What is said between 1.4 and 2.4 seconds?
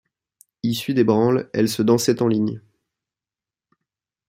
elle se dansait en